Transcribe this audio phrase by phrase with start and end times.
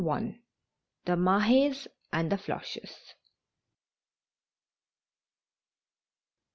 [1.05, 3.13] THE MAHES AND THE FLOCHES.